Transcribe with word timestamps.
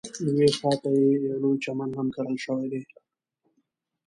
یوې 0.37 0.49
خواته 0.57 0.89
یې 0.97 1.07
یو 1.25 1.35
لوی 1.41 1.55
چمن 1.63 1.89
هم 1.97 2.07
کرل 2.15 2.37
شوی 2.45 2.67
دی. 2.71 2.81